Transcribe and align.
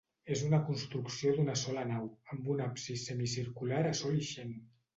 És 0.35 0.39
una 0.45 0.59
construcció 0.69 1.33
d'una 1.35 1.55
sola 1.65 1.85
nau, 1.91 2.09
amb 2.37 2.51
un 2.55 2.65
absis 2.71 3.07
semicircular 3.11 3.87
a 3.95 3.95
sol 4.05 4.21
ixent. 4.27 4.61